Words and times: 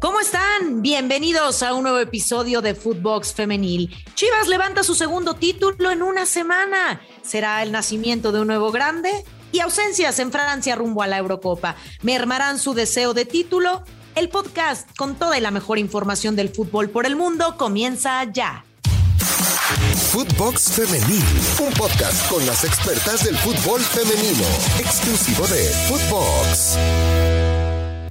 ¿Cómo 0.00 0.20
están? 0.20 0.82
Bienvenidos 0.82 1.62
a 1.62 1.74
un 1.74 1.82
nuevo 1.82 1.98
episodio 1.98 2.60
de 2.60 2.74
Footbox 2.74 3.32
Femenil. 3.34 3.94
Chivas 4.14 4.48
levanta 4.48 4.82
su 4.82 4.94
segundo 4.94 5.34
título 5.34 5.90
en 5.90 6.02
una 6.02 6.26
semana. 6.26 7.00
¿Será 7.22 7.62
el 7.62 7.72
nacimiento 7.72 8.32
de 8.32 8.40
un 8.40 8.46
nuevo 8.46 8.70
grande? 8.72 9.24
Y 9.52 9.60
ausencias 9.60 10.18
en 10.18 10.32
Francia 10.32 10.76
rumbo 10.76 11.02
a 11.02 11.06
la 11.06 11.18
Eurocopa. 11.18 11.76
¿Mermarán 12.02 12.58
su 12.58 12.74
deseo 12.74 13.14
de 13.14 13.24
título? 13.24 13.82
El 14.14 14.28
podcast 14.28 14.88
con 14.96 15.16
toda 15.16 15.38
y 15.38 15.40
la 15.40 15.50
mejor 15.50 15.78
información 15.78 16.36
del 16.36 16.50
fútbol 16.50 16.90
por 16.90 17.06
el 17.06 17.16
mundo 17.16 17.56
comienza 17.56 18.24
ya. 18.24 18.64
Footbox 20.12 20.72
Femenil, 20.72 21.24
un 21.60 21.72
podcast 21.74 22.28
con 22.28 22.44
las 22.46 22.64
expertas 22.64 23.24
del 23.24 23.36
fútbol 23.38 23.80
femenino, 23.80 24.44
exclusivo 24.78 25.46
de 25.46 25.68
Footbox. 25.88 27.39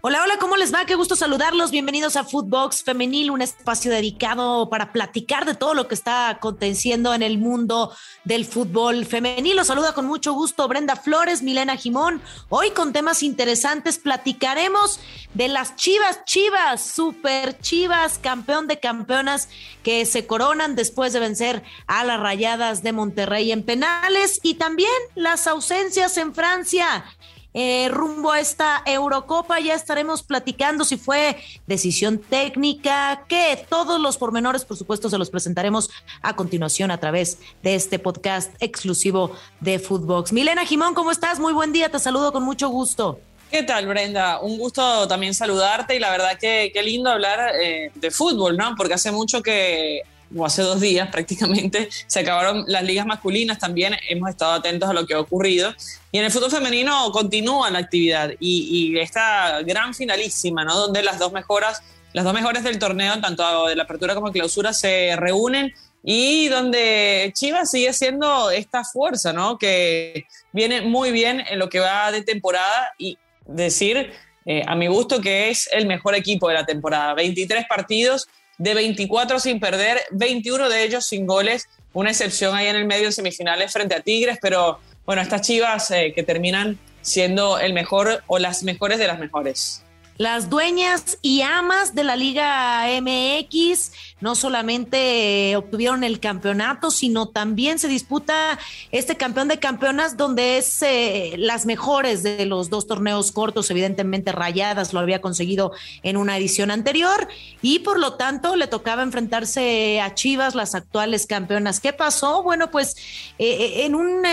Hola, 0.02 0.24
hola, 0.24 0.38
¿cómo 0.40 0.56
les 0.56 0.74
va? 0.74 0.86
Qué 0.86 0.96
gusto 0.96 1.18
saludarlos. 1.18 1.72
Bienvenidos 1.72 2.16
a 2.16 2.24
Footbox 2.24 2.84
Femenil, 2.84 3.32
un 3.32 3.42
espacio 3.42 3.92
dedicado 3.92 4.70
para 4.70 4.94
platicar 4.94 5.46
de 5.46 5.56
todo 5.56 5.74
lo 5.74 5.90
que 5.90 5.96
está 5.96 6.30
aconteciendo 6.30 7.14
en 7.14 7.22
el 7.22 7.38
mundo 7.38 7.94
del 8.24 8.46
fútbol 8.46 9.06
femenil. 9.06 9.58
Los 9.58 9.68
saluda 9.68 9.94
con 9.94 10.06
mucho 10.06 10.32
gusto 10.32 10.66
Brenda 10.70 10.96
Flores, 10.96 11.42
Milena 11.42 11.76
Jimón. 11.76 12.22
Hoy 12.48 12.72
con 12.72 12.94
temas 12.94 13.24
interesantes 13.24 13.98
platicaremos 13.98 15.02
de 15.34 15.50
las 15.50 15.76
Chivas, 15.76 16.24
Chivas, 16.24 16.82
super 16.82 17.60
Chivas, 17.60 18.20
campeón 18.20 18.68
de 18.68 18.80
campeonas 18.80 19.50
que 19.84 20.06
se 20.06 20.26
coronan 20.26 20.78
después 20.78 21.12
de 21.12 21.20
vencer 21.20 21.62
a 21.88 22.06
las 22.06 22.22
Rayadas 22.22 22.84
de 22.84 22.94
Monterrey 22.94 23.52
en 23.52 23.64
penales 23.64 24.40
y 24.44 24.54
también 24.54 24.90
las 25.16 25.46
ausencias 25.46 26.16
en 26.16 26.34
Francia. 26.34 27.04
Eh, 27.54 27.88
rumbo 27.90 28.32
a 28.32 28.40
esta 28.40 28.84
Eurocopa. 28.86 29.60
Ya 29.60 29.74
estaremos 29.74 30.24
platicando 30.24 30.86
si 30.86 30.98
fue 30.98 31.38
decisión 31.66 32.20
técnica, 32.20 33.26
que 33.28 33.66
todos 33.70 34.00
los 34.00 34.18
pormenores, 34.18 34.66
por 34.66 34.78
supuesto, 34.78 35.10
se 35.10 35.18
los 35.18 35.30
presentaremos 35.30 35.90
a 36.22 36.36
continuación 36.36 36.92
a 36.92 37.00
través 37.00 37.40
de 37.64 37.76
este 37.76 37.98
podcast 37.98 38.54
exclusivo 38.60 39.36
de 39.60 39.80
Footbox. 39.80 40.32
Milena 40.32 40.66
Jimón, 40.66 40.94
¿cómo 40.94 41.12
estás? 41.12 41.40
Muy 41.40 41.54
buen 41.54 41.74
día, 41.74 41.90
te 41.90 42.00
saludo 42.00 42.32
con 42.32 42.44
mucho 42.44 42.70
gusto. 42.70 43.20
¿Qué 43.50 43.64
tal, 43.64 43.88
Brenda? 43.88 44.40
Un 44.42 44.60
gusto 44.60 45.08
también 45.08 45.34
saludarte 45.34 45.96
y 45.96 46.00
la 46.00 46.12
verdad 46.12 46.38
que 46.40 46.70
qué 46.72 46.84
lindo 46.84 47.10
hablar 47.10 47.56
eh, 47.60 47.92
de 47.96 48.12
fútbol, 48.12 48.56
¿no? 48.58 48.76
Porque 48.78 48.94
hace 48.94 49.12
mucho 49.12 49.42
que 49.42 50.04
o 50.36 50.46
hace 50.46 50.62
dos 50.62 50.80
días 50.80 51.10
prácticamente, 51.12 51.90
se 52.08 52.20
acabaron 52.20 52.66
las 52.68 52.84
ligas 52.84 53.06
masculinas, 53.06 53.60
también 53.60 53.96
hemos 54.08 54.30
estado 54.30 54.54
atentos 54.54 54.90
a 54.90 54.94
lo 54.94 55.06
que 55.06 55.14
ha 55.14 55.20
ocurrido. 55.20 55.74
Y 56.12 56.18
en 56.18 56.26
el 56.26 56.32
fútbol 56.32 56.52
femenino 56.52 57.12
continúa 57.12 57.70
la 57.70 57.80
actividad 57.80 58.32
y, 58.40 58.98
esta 59.00 59.62
gran 59.62 59.94
finalísima, 59.94 60.64
¿no? 60.64 60.76
Donde 60.76 61.04
las 61.04 61.20
dos 61.20 61.32
mejoras, 61.32 61.82
las 62.14 62.26
dos 62.26 62.34
mejores 62.34 62.64
del 62.64 62.80
torneo, 62.80 63.20
tanto 63.22 63.68
de 63.68 63.76
la 63.76 63.84
apertura 63.84 64.16
como 64.16 64.28
de 64.28 64.34
clausura, 64.34 64.74
se 64.74 65.16
reúnen 65.16 65.74
y 66.04 66.48
donde 66.48 67.32
Chivas 67.36 67.72
sigue 67.72 67.94
siendo 67.94 68.52
esta 68.52 68.84
fuerza, 68.84 69.34
¿no? 69.34 69.58
Que 69.58 70.26
viene 70.54 70.82
muy 70.82 71.12
bien 71.12 71.44
en 71.48 71.60
lo 71.60 71.70
que 71.70 71.80
va 71.80 72.12
de 72.12 72.24
temporada 72.24 72.92
y 72.98 73.18
decir, 73.46 74.14
eh, 74.46 74.64
a 74.66 74.76
mi 74.76 74.88
gusto, 74.88 75.22
que 75.22 75.50
es 75.50 75.70
el 75.72 75.86
mejor 75.86 76.16
equipo 76.16 76.48
de 76.48 76.56
la 76.56 76.66
temporada. 76.66 77.14
23 77.14 77.66
partidos, 77.68 78.28
de 78.60 78.74
24 78.76 79.40
sin 79.40 79.60
perder, 79.60 80.00
21 80.12 80.70
de 80.70 80.84
ellos 80.84 81.06
sin 81.06 81.26
goles, 81.26 81.68
una 81.94 82.12
excepción 82.12 82.56
ahí 82.56 82.68
en 82.68 82.76
el 82.76 82.86
medio 82.86 83.08
en 83.08 83.14
semifinales 83.14 83.74
frente 83.74 83.96
a 83.96 84.02
Tigres, 84.02 84.38
pero 84.40 84.80
bueno, 85.06 85.24
estas 85.24 85.42
Chivas 85.42 85.90
eh, 85.90 86.14
que 86.14 86.22
terminan 86.22 86.78
siendo 87.02 87.58
el 87.58 87.74
mejor 87.74 88.24
o 88.28 88.38
las 88.38 88.62
mejores 88.62 89.00
de 89.00 89.08
las 89.08 89.18
mejores. 89.18 89.84
Las 90.18 90.50
dueñas 90.50 91.18
y 91.22 91.42
amas 91.42 91.96
de 91.96 92.04
la 92.04 92.18
Liga 92.18 92.86
MX 93.02 93.94
no 94.22 94.36
solamente 94.36 95.56
obtuvieron 95.56 96.04
el 96.04 96.20
campeonato, 96.20 96.92
sino 96.92 97.30
también 97.30 97.80
se 97.80 97.88
disputa 97.88 98.60
este 98.92 99.16
campeón 99.16 99.48
de 99.48 99.60
campeonas 99.60 100.18
donde 100.18 100.58
es 100.58 100.82
eh, 100.82 101.34
las 101.38 101.66
mejores 101.66 102.24
de 102.24 102.46
los 102.46 102.70
dos 102.70 102.88
torneos 102.88 103.32
cortos, 103.32 103.70
evidentemente 103.72 104.32
rayadas, 104.32 104.94
lo 104.94 105.00
había 105.00 105.22
conseguido 105.22 105.72
en 106.04 106.18
una 106.18 106.38
edición 106.38 106.72
anterior 106.72 107.28
y 107.62 107.80
por 107.80 108.00
lo 108.00 108.14
tanto 108.16 108.56
le 108.56 108.68
tocaba 108.68 109.04
enfrentarse 109.04 110.02
a 110.02 110.14
Chivas, 110.14 110.56
las 110.56 110.76
actuales 110.76 111.26
campeonas. 111.26 111.80
¿Qué 111.80 111.94
pasó? 111.94 112.44
Bueno, 112.44 112.72
pues 112.72 112.96
eh, 113.38 113.48
eh, 113.50 113.86
en 113.86 113.96
un 113.96 114.24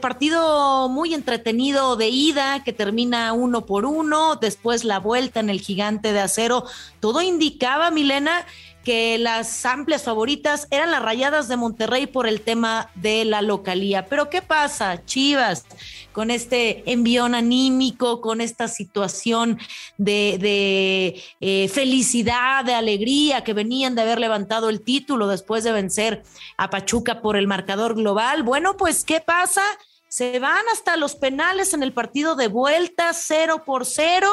partido 0.00 0.88
muy 0.88 1.14
entretenido 1.14 1.96
de 1.96 2.08
ida 2.08 2.64
que 2.64 2.72
termina 2.72 3.32
uno 3.32 3.66
por 3.66 3.84
uno, 3.84 4.36
después 4.36 4.84
la 4.84 4.98
vuelta 4.98 5.40
en 5.40 5.50
el 5.50 5.60
gigante 5.60 6.12
de 6.12 6.20
acero. 6.20 6.64
Todo 7.00 7.22
indicaba, 7.22 7.90
Milena, 7.90 8.46
que 8.88 9.18
las 9.18 9.66
amplias 9.66 10.04
favoritas 10.04 10.66
eran 10.70 10.90
las 10.90 11.02
rayadas 11.02 11.46
de 11.46 11.58
Monterrey 11.58 12.06
por 12.06 12.26
el 12.26 12.40
tema 12.40 12.88
de 12.94 13.26
la 13.26 13.42
localía. 13.42 14.06
Pero 14.06 14.30
¿qué 14.30 14.40
pasa, 14.40 15.04
Chivas, 15.04 15.66
con 16.10 16.30
este 16.30 16.90
envión 16.90 17.34
anímico, 17.34 18.22
con 18.22 18.40
esta 18.40 18.66
situación 18.66 19.58
de, 19.98 21.22
eh, 21.42 21.68
felicidad, 21.68 22.64
de 22.64 22.72
alegría 22.72 23.44
que 23.44 23.52
venían 23.52 23.94
de 23.94 24.00
haber 24.00 24.20
levantado 24.20 24.70
el 24.70 24.80
título 24.80 25.26
después 25.26 25.64
de 25.64 25.72
vencer 25.72 26.22
a 26.56 26.70
Pachuca 26.70 27.20
por 27.20 27.36
el 27.36 27.46
marcador 27.46 27.94
global? 27.94 28.42
Bueno, 28.42 28.78
pues 28.78 29.04
¿qué 29.04 29.20
pasa? 29.20 29.60
Se 30.08 30.38
van 30.38 30.64
hasta 30.72 30.96
los 30.96 31.14
penales 31.14 31.74
en 31.74 31.82
el 31.82 31.92
partido 31.92 32.36
de 32.36 32.48
vuelta, 32.48 33.12
cero 33.12 33.64
por 33.66 33.84
cero. 33.84 34.30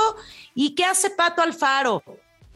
¿Y 0.53 0.75
qué 0.75 0.85
hace 0.85 1.09
Pato 1.09 1.41
Alfaro? 1.41 2.01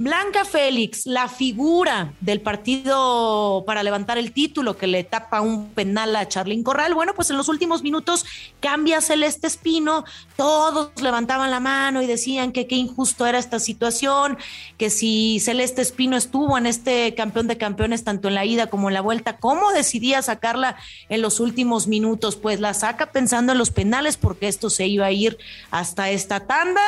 Blanca 0.01 0.45
Félix, 0.45 1.05
la 1.05 1.27
figura 1.27 2.13
del 2.21 2.39
partido 2.39 3.65
para 3.67 3.83
levantar 3.83 4.17
el 4.17 4.31
título 4.31 4.77
que 4.77 4.87
le 4.87 5.03
tapa 5.03 5.41
un 5.41 5.71
penal 5.71 6.15
a 6.15 6.25
Charlín 6.25 6.63
Corral, 6.63 6.93
bueno, 6.93 7.13
pues 7.13 7.29
en 7.31 7.35
los 7.35 7.49
últimos 7.49 7.83
minutos 7.83 8.23
cambia 8.61 9.01
Celeste 9.01 9.47
Espino, 9.47 10.05
todos 10.37 10.91
levantaban 11.01 11.51
la 11.51 11.59
mano 11.59 12.01
y 12.01 12.07
decían 12.07 12.53
que 12.53 12.65
qué 12.65 12.75
injusto 12.75 13.27
era 13.27 13.39
esta 13.39 13.59
situación, 13.59 14.37
que 14.77 14.89
si 14.89 15.41
Celeste 15.41 15.81
Espino 15.81 16.15
estuvo 16.15 16.57
en 16.57 16.65
este 16.65 17.13
campeón 17.13 17.47
de 17.47 17.57
campeones 17.57 18.05
tanto 18.05 18.29
en 18.29 18.35
la 18.35 18.45
ida 18.45 18.67
como 18.67 18.87
en 18.87 18.93
la 18.93 19.01
vuelta, 19.01 19.35
¿cómo 19.35 19.73
decidía 19.73 20.21
sacarla 20.21 20.77
en 21.09 21.21
los 21.21 21.41
últimos 21.41 21.87
minutos? 21.87 22.37
Pues 22.37 22.61
la 22.61 22.73
saca 22.73 23.11
pensando 23.11 23.51
en 23.51 23.57
los 23.57 23.71
penales 23.71 24.15
porque 24.15 24.47
esto 24.47 24.69
se 24.69 24.87
iba 24.87 25.07
a 25.07 25.11
ir 25.11 25.37
hasta 25.71 26.09
esta 26.09 26.47
tanda. 26.47 26.81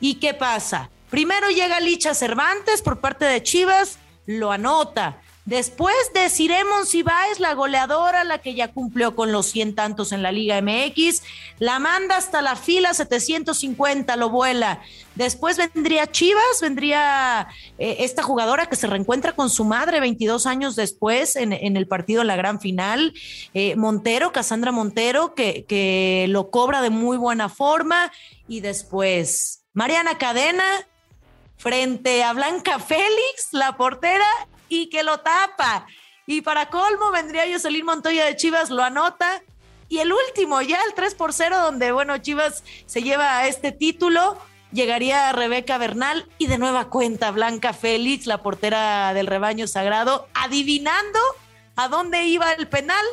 ¿Y 0.00 0.14
qué 0.14 0.32
pasa? 0.32 0.88
Primero 1.14 1.48
llega 1.48 1.78
Licha 1.78 2.12
Cervantes 2.12 2.82
por 2.82 2.98
parte 2.98 3.24
de 3.24 3.40
Chivas, 3.40 4.00
lo 4.26 4.50
anota. 4.50 5.22
Después 5.44 5.94
de 6.12 6.28
Ciremon 6.28 6.86
Cibáez, 6.86 7.38
la 7.38 7.54
goleadora, 7.54 8.24
la 8.24 8.38
que 8.38 8.54
ya 8.54 8.72
cumplió 8.72 9.14
con 9.14 9.30
los 9.30 9.46
100 9.46 9.76
tantos 9.76 10.10
en 10.10 10.24
la 10.24 10.32
Liga 10.32 10.60
MX, 10.60 11.22
la 11.60 11.78
manda 11.78 12.16
hasta 12.16 12.42
la 12.42 12.56
fila 12.56 12.94
750, 12.94 14.16
lo 14.16 14.28
vuela. 14.28 14.82
Después 15.14 15.56
vendría 15.56 16.10
Chivas, 16.10 16.60
vendría 16.60 17.46
eh, 17.78 17.98
esta 18.00 18.24
jugadora 18.24 18.66
que 18.66 18.74
se 18.74 18.88
reencuentra 18.88 19.36
con 19.36 19.50
su 19.50 19.64
madre 19.64 20.00
22 20.00 20.46
años 20.46 20.74
después 20.74 21.36
en, 21.36 21.52
el 21.52 21.86
partido 21.86 22.22
en 22.22 22.26
la 22.26 22.34
gran 22.34 22.58
final. 22.58 23.14
Eh, 23.52 23.76
Montero, 23.76 24.32
Casandra 24.32 24.72
Montero, 24.72 25.36
que, 25.36 25.64
que 25.68 26.26
lo 26.28 26.50
cobra 26.50 26.82
de 26.82 26.90
muy 26.90 27.18
buena 27.18 27.48
forma. 27.48 28.10
Y 28.48 28.62
después 28.62 29.60
Mariana 29.74 30.18
Cadena, 30.18 30.64
frente 31.56 32.22
a 32.22 32.32
Blanca 32.32 32.78
Félix, 32.78 33.48
la 33.52 33.76
portera, 33.76 34.26
y 34.68 34.88
que 34.88 35.02
lo 35.02 35.20
tapa. 35.20 35.86
Y 36.26 36.40
para 36.40 36.70
colmo 36.70 37.10
vendría 37.10 37.44
Jocelyn 37.50 37.84
Montoya 37.84 38.24
de 38.24 38.36
Chivas, 38.36 38.70
lo 38.70 38.82
anota. 38.82 39.42
Y 39.88 39.98
el 39.98 40.12
último, 40.12 40.62
ya 40.62 40.78
el 40.86 40.94
3 40.94 41.14
por 41.14 41.32
0, 41.32 41.58
donde, 41.58 41.92
bueno, 41.92 42.18
Chivas 42.18 42.64
se 42.86 43.02
lleva 43.02 43.46
este 43.46 43.70
título, 43.72 44.38
llegaría 44.72 45.32
Rebeca 45.32 45.78
Bernal 45.78 46.28
y 46.38 46.46
de 46.46 46.58
nueva 46.58 46.88
cuenta 46.88 47.30
Blanca 47.30 47.72
Félix, 47.72 48.26
la 48.26 48.42
portera 48.42 49.12
del 49.14 49.26
rebaño 49.26 49.66
sagrado, 49.66 50.26
adivinando 50.34 51.18
a 51.76 51.88
dónde 51.88 52.24
iba 52.24 52.52
el 52.52 52.68
penal 52.68 53.04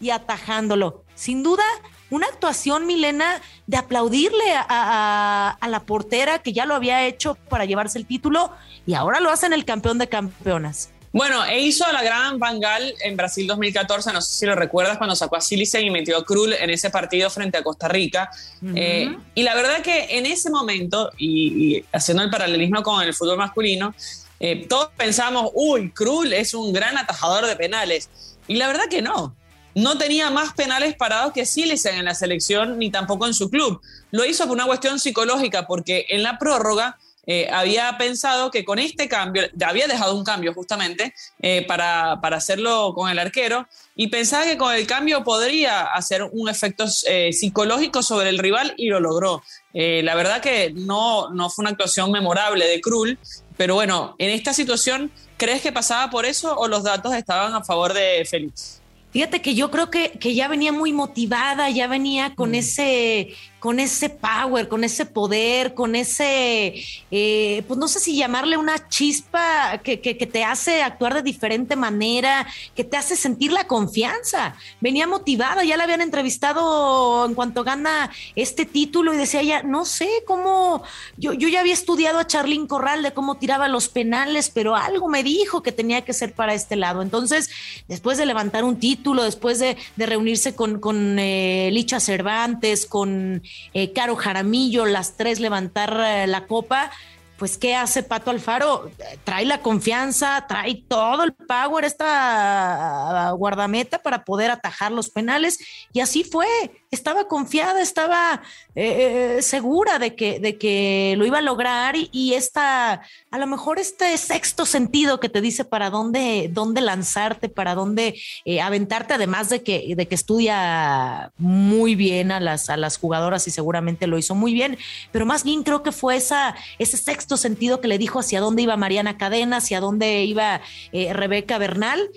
y 0.00 0.10
atajándolo. 0.10 1.04
Sin 1.14 1.42
duda, 1.42 1.64
una 2.10 2.26
actuación, 2.26 2.86
Milena, 2.86 3.40
de 3.66 3.76
aplaudirle 3.76 4.54
a, 4.54 5.58
la 5.68 5.80
portera 5.80 6.38
que 6.40 6.52
ya 6.52 6.66
lo 6.66 6.74
había 6.74 7.06
hecho 7.06 7.36
para 7.48 7.64
llevarse 7.64 7.98
el 7.98 8.06
título 8.06 8.52
y 8.86 8.94
ahora 8.94 9.20
lo 9.20 9.30
hacen 9.30 9.52
el 9.52 9.64
campeón 9.64 9.98
de 9.98 10.08
campeonas. 10.08 10.90
Bueno, 11.12 11.44
e 11.46 11.60
hizo 11.60 11.90
la 11.92 12.02
gran 12.02 12.38
Bangal 12.38 12.94
en 13.02 13.16
Brasil 13.16 13.46
2014, 13.46 14.12
no 14.12 14.20
sé 14.20 14.34
si 14.34 14.46
lo 14.46 14.54
recuerdas, 14.54 14.98
cuando 14.98 15.16
sacó 15.16 15.36
a 15.36 15.40
Silicen 15.40 15.86
y 15.86 15.90
metió 15.90 16.18
a 16.18 16.24
Krul 16.24 16.52
en 16.52 16.68
ese 16.68 16.90
partido 16.90 17.30
frente 17.30 17.56
a 17.56 17.62
Costa 17.62 17.88
Rica. 17.88 18.30
Eh, 18.74 19.16
y 19.34 19.42
la 19.42 19.54
verdad 19.54 19.80
que 19.80 20.18
en 20.18 20.26
ese 20.26 20.50
momento, 20.50 21.10
y, 21.16 21.82
haciendo 21.92 22.22
el 22.22 22.28
paralelismo 22.28 22.82
con 22.82 23.02
el 23.02 23.14
fútbol 23.14 23.38
masculino, 23.38 23.94
eh, 24.40 24.66
todos 24.68 24.90
pensamos, 24.94 25.50
uy, 25.54 25.90
Krul 25.90 26.34
es 26.34 26.52
un 26.52 26.72
gran 26.74 26.98
atajador 26.98 27.46
de 27.46 27.56
penales. 27.56 28.10
Y 28.46 28.56
la 28.56 28.66
verdad 28.66 28.84
que 28.90 29.00
no 29.00 29.34
no 29.76 29.98
tenía 29.98 30.30
más 30.30 30.54
penales 30.54 30.96
parados 30.96 31.34
que 31.34 31.44
Silicen 31.44 31.96
en 31.96 32.06
la 32.06 32.14
selección 32.14 32.78
ni 32.78 32.90
tampoco 32.90 33.26
en 33.26 33.34
su 33.34 33.50
club. 33.50 33.82
Lo 34.10 34.24
hizo 34.24 34.44
por 34.44 34.54
una 34.54 34.64
cuestión 34.64 34.98
psicológica, 34.98 35.66
porque 35.66 36.06
en 36.08 36.22
la 36.22 36.38
prórroga 36.38 36.96
eh, 37.26 37.48
había 37.52 37.98
pensado 37.98 38.50
que 38.50 38.64
con 38.64 38.78
este 38.78 39.06
cambio, 39.06 39.42
había 39.66 39.86
dejado 39.86 40.16
un 40.16 40.24
cambio 40.24 40.54
justamente 40.54 41.12
eh, 41.42 41.62
para, 41.66 42.20
para, 42.22 42.38
hacerlo 42.38 42.94
con 42.94 43.10
el 43.10 43.18
arquero 43.18 43.66
y 43.94 44.06
pensaba 44.06 44.44
que 44.44 44.56
con 44.56 44.72
el 44.72 44.86
cambio 44.86 45.24
podría 45.24 45.82
hacer 45.82 46.22
un 46.22 46.48
efecto 46.48 46.86
eh, 47.06 47.32
psicológico 47.34 48.02
sobre 48.02 48.30
el 48.30 48.38
rival 48.38 48.72
y 48.78 48.88
lo 48.88 49.00
logró. 49.00 49.42
la 49.74 50.14
verdad 50.14 50.40
que 50.40 50.72
no, 50.74 51.28
no 51.30 51.50
fue 51.50 51.64
una 51.64 51.70
actuación 51.70 52.10
memorable 52.12 52.66
de 52.66 52.80
Krul, 52.80 53.18
pero 53.58 53.74
bueno, 53.74 54.14
en 54.18 54.30
esta 54.30 54.54
situación, 54.54 55.10
¿crees 55.36 55.60
que 55.60 55.70
pasaba 55.70 56.08
por 56.08 56.24
eso 56.24 56.56
o 56.56 56.66
los 56.66 56.84
datos 56.84 57.12
estaban 57.14 57.52
a 57.54 57.62
favor 57.62 57.92
de 57.92 58.24
Félix? 58.24 58.80
Fíjate 59.16 59.40
que 59.40 59.54
yo 59.54 59.70
creo 59.70 59.90
que, 59.90 60.10
que 60.10 60.34
ya 60.34 60.46
venía 60.46 60.72
muy 60.72 60.92
motivada, 60.92 61.70
ya 61.70 61.86
venía 61.86 62.34
con 62.34 62.50
mm. 62.50 62.56
ese 62.56 63.28
con 63.66 63.80
ese 63.80 64.10
power, 64.10 64.68
con 64.68 64.84
ese 64.84 65.06
poder, 65.06 65.74
con 65.74 65.96
ese, 65.96 66.72
eh, 67.10 67.64
pues 67.66 67.76
no 67.80 67.88
sé 67.88 67.98
si 67.98 68.16
llamarle 68.16 68.56
una 68.56 68.88
chispa 68.88 69.80
que, 69.82 70.00
que, 70.00 70.14
te 70.14 70.44
hace 70.44 70.84
actuar 70.84 71.14
de 71.14 71.22
diferente 71.22 71.74
manera, 71.74 72.46
que 72.76 72.84
te 72.84 72.96
hace 72.96 73.16
sentir 73.16 73.50
la 73.50 73.66
confianza. 73.66 74.54
Venía 74.80 75.08
motivada, 75.08 75.64
ya 75.64 75.76
la 75.76 75.82
habían 75.82 76.00
entrevistado 76.00 77.26
en 77.26 77.34
cuanto 77.34 77.64
gana 77.64 78.08
este 78.36 78.66
título 78.66 79.12
y 79.12 79.16
decía 79.16 79.42
ya, 79.42 79.64
no 79.64 79.84
sé 79.84 80.08
cómo, 80.28 80.84
yo, 81.16 81.32
yo 81.32 81.48
ya 81.48 81.58
había 81.58 81.74
estudiado 81.74 82.20
a 82.20 82.26
Charlín 82.28 82.68
Corral 82.68 83.02
de 83.02 83.12
cómo 83.14 83.36
tiraba 83.36 83.66
los 83.66 83.88
penales, 83.88 84.48
pero 84.48 84.76
algo 84.76 85.08
me 85.08 85.24
dijo 85.24 85.64
que 85.64 85.72
tenía 85.72 86.02
que 86.02 86.12
ser 86.12 86.34
para 86.34 86.54
este 86.54 86.76
lado. 86.76 87.02
Entonces, 87.02 87.50
después 87.88 88.16
de 88.16 88.26
levantar 88.26 88.62
un 88.62 88.78
título, 88.78 89.24
después 89.24 89.58
de, 89.58 89.76
reunirse 89.96 90.54
con, 90.54 90.78
con 90.78 91.18
eh, 91.18 91.68
Licha 91.72 91.98
Cervantes, 91.98 92.86
con 92.86 93.42
eh, 93.74 93.92
Caro 93.92 94.16
Jaramillo, 94.16 94.86
las 94.86 95.16
tres 95.16 95.40
levantar 95.40 95.98
eh, 96.00 96.26
la 96.26 96.46
copa, 96.46 96.90
pues 97.38 97.58
¿qué 97.58 97.74
hace 97.74 98.02
Pato 98.02 98.30
Alfaro? 98.30 98.90
Trae 99.24 99.44
la 99.44 99.60
confianza, 99.60 100.46
trae 100.48 100.82
todo 100.88 101.24
el 101.24 101.34
power 101.34 101.84
esta 101.84 103.30
guardameta 103.36 103.98
para 103.98 104.24
poder 104.24 104.50
atajar 104.50 104.92
los 104.92 105.10
penales. 105.10 105.58
Y 105.92 106.00
así 106.00 106.24
fue. 106.24 106.46
Estaba 106.90 107.28
confiada, 107.28 107.82
estaba 107.82 108.42
eh, 108.74 109.36
eh, 109.38 109.42
segura 109.42 109.98
de 109.98 110.14
que, 110.14 110.40
de 110.40 110.56
que 110.56 111.14
lo 111.18 111.26
iba 111.26 111.38
a 111.38 111.42
lograr. 111.42 111.94
Y, 111.96 112.34
esta, 112.34 113.02
a 113.30 113.38
lo 113.38 113.46
mejor 113.46 113.78
este 113.78 114.16
sexto 114.16 114.64
sentido 114.64 115.20
que 115.20 115.28
te 115.28 115.40
dice 115.40 115.64
para 115.64 115.90
dónde, 115.90 116.48
dónde 116.50 116.80
lanzarte, 116.80 117.48
para 117.48 117.74
dónde 117.74 118.18
eh, 118.44 118.60
aventarte, 118.60 119.14
además 119.14 119.50
de 119.50 119.62
que, 119.62 119.94
de 119.94 120.08
que 120.08 120.14
estudia 120.14 121.32
muy 121.36 121.96
bien 121.96 122.32
a 122.32 122.40
las, 122.40 122.70
a 122.70 122.76
las 122.76 122.98
jugadoras 122.98 123.46
y 123.46 123.50
seguramente 123.50 124.06
lo 124.06 124.16
hizo 124.16 124.34
muy 124.34 124.54
bien, 124.54 124.78
pero 125.12 125.26
más 125.26 125.44
bien 125.44 125.62
creo 125.62 125.82
que 125.82 125.92
fue 125.92 126.16
esa, 126.16 126.54
ese 126.78 126.96
sexto 126.96 127.25
sentido 127.36 127.80
que 127.80 127.88
le 127.88 127.98
dijo 127.98 128.20
hacia 128.20 128.40
dónde 128.40 128.62
iba 128.62 128.76
Mariana 128.76 129.18
Cadena, 129.18 129.56
hacia 129.56 129.80
dónde 129.80 130.24
iba 130.24 130.60
Rebeca 130.92 131.58
Bernal 131.58 132.10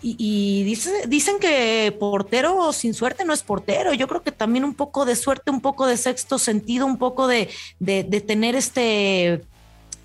y, 0.00 0.62
dicen 1.08 1.38
que 1.40 1.96
portero 1.98 2.72
sin 2.72 2.94
suerte 2.94 3.24
no 3.24 3.32
es 3.32 3.42
portero. 3.42 3.92
Yo 3.94 4.06
creo 4.06 4.22
que 4.22 4.32
también 4.32 4.64
un 4.64 4.74
poco 4.74 5.04
de 5.04 5.16
suerte, 5.16 5.50
un 5.50 5.60
poco 5.60 5.86
de 5.86 5.96
sexto 5.96 6.38
sentido, 6.38 6.86
un 6.86 6.98
poco 6.98 7.26
de, 7.26 7.48
tener 8.26 8.54
este, 8.54 9.42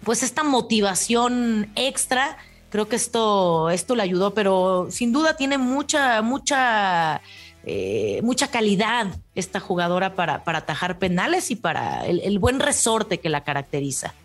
pues 0.04 0.24
esta 0.24 0.44
motivación 0.44 1.72
extra. 1.76 2.38
Creo 2.70 2.88
que 2.88 2.96
esto, 2.96 3.70
esto 3.70 3.96
le 3.96 4.02
ayudó, 4.02 4.34
pero 4.34 4.88
sin 4.90 5.12
duda 5.14 5.38
tiene 5.38 5.60
mucha, 5.60 6.24
mucha, 6.24 7.22
eh, 7.64 8.20
mucha 8.24 8.48
calidad 8.48 9.08
esta 9.36 9.60
jugadora 9.60 10.16
para, 10.16 10.44
para 10.44 10.60
atajar 10.60 10.98
penales 10.98 11.52
y 11.52 11.56
para 11.56 12.08
el 12.08 12.40
buen 12.40 12.60
resorte 12.60 13.20
que 13.20 13.30
la 13.30 13.44
caracteriza. 13.44 14.16